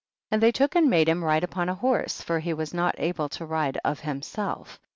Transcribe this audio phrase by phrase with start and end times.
[0.31, 0.35] 40.
[0.35, 3.29] And they took and made him ride upon a horse, for he was not able
[3.29, 4.79] to ride of Jnmself.